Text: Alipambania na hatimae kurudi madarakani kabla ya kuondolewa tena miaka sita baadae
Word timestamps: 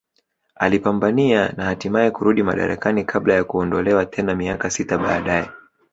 Alipambania 0.55 1.53
na 1.57 1.65
hatimae 1.65 2.11
kurudi 2.11 2.43
madarakani 2.43 3.03
kabla 3.05 3.33
ya 3.33 3.43
kuondolewa 3.43 4.05
tena 4.05 4.35
miaka 4.35 4.69
sita 4.69 4.97
baadae 4.97 5.49